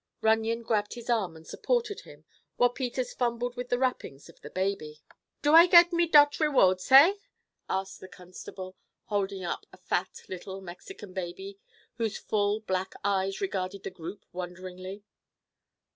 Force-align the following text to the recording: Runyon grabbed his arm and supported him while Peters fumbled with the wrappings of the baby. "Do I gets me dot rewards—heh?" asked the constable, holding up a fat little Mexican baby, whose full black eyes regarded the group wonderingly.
Runyon 0.21 0.63
grabbed 0.63 0.95
his 0.95 1.11
arm 1.11 1.35
and 1.35 1.45
supported 1.45 1.99
him 1.99 2.25
while 2.55 2.71
Peters 2.71 3.13
fumbled 3.13 3.55
with 3.55 3.69
the 3.69 3.77
wrappings 3.77 4.29
of 4.29 4.41
the 4.41 4.49
baby. 4.49 5.03
"Do 5.43 5.53
I 5.53 5.67
gets 5.67 5.93
me 5.93 6.07
dot 6.07 6.39
rewards—heh?" 6.39 7.17
asked 7.69 7.99
the 7.99 8.07
constable, 8.07 8.75
holding 9.03 9.43
up 9.43 9.67
a 9.71 9.77
fat 9.77 10.23
little 10.27 10.59
Mexican 10.59 11.13
baby, 11.13 11.59
whose 11.97 12.17
full 12.17 12.61
black 12.61 12.95
eyes 13.03 13.41
regarded 13.41 13.83
the 13.83 13.91
group 13.91 14.25
wonderingly. 14.33 15.03